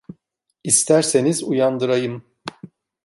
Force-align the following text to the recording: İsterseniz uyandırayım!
İsterseniz 0.63 1.43
uyandırayım! 1.43 2.23